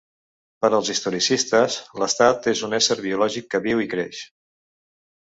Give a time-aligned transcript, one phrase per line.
[0.65, 4.23] Per als historicistes, l'estat és un ésser biològic que viu i creix.